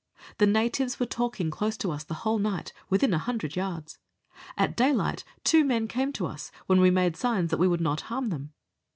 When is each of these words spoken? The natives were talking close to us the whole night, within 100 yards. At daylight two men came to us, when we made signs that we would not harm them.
The 0.39 0.47
natives 0.47 0.99
were 0.99 1.05
talking 1.05 1.51
close 1.51 1.77
to 1.77 1.91
us 1.91 2.03
the 2.03 2.15
whole 2.25 2.39
night, 2.39 2.73
within 2.89 3.11
100 3.11 3.55
yards. 3.55 3.99
At 4.57 4.75
daylight 4.75 5.23
two 5.43 5.63
men 5.63 5.87
came 5.87 6.11
to 6.13 6.25
us, 6.25 6.51
when 6.65 6.81
we 6.81 6.89
made 6.89 7.15
signs 7.15 7.51
that 7.51 7.59
we 7.59 7.67
would 7.67 7.81
not 7.81 8.01
harm 8.09 8.29
them. 8.29 8.51